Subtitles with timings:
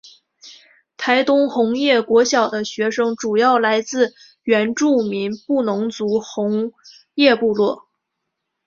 [0.97, 6.73] 台东红叶国小的学生主要来自原住民布农族红
[7.13, 7.87] 叶部落。